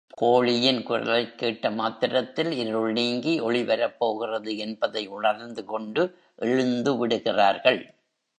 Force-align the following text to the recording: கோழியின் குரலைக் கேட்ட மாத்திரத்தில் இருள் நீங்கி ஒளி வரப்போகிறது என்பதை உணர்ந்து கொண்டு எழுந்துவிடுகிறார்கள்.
கோழியின் 0.21 0.83
குரலைக் 0.83 1.37
கேட்ட 1.37 1.71
மாத்திரத்தில் 1.71 2.51
இருள் 2.51 2.91
நீங்கி 2.91 3.39
ஒளி 3.39 3.63
வரப்போகிறது 3.63 4.57
என்பதை 4.57 5.07
உணர்ந்து 5.07 5.65
கொண்டு 5.65 6.17
எழுந்துவிடுகிறார்கள். 6.39 7.81